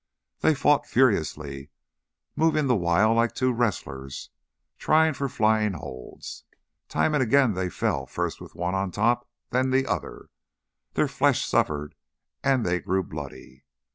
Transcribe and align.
They 0.39 0.55
fought 0.55 0.87
furiously, 0.87 1.69
moving 2.35 2.65
the 2.65 2.75
while 2.75 3.13
like 3.13 3.35
two 3.35 3.53
wrestlers 3.53 4.31
trying 4.79 5.13
for 5.13 5.29
flying 5.29 5.73
holds; 5.73 6.43
time 6.89 7.13
and 7.13 7.21
again 7.21 7.53
they 7.53 7.69
fell 7.69 8.01
with 8.01 8.09
first 8.09 8.41
one 8.55 8.73
on 8.73 8.89
top 8.89 9.29
and 9.51 9.65
then 9.71 9.83
the 9.83 9.85
other; 9.85 10.31
their 10.95 11.07
flesh 11.07 11.45
suffered 11.45 11.93
and 12.43 12.65
they 12.65 12.79
grew 12.79 13.03
bloody. 13.03 13.63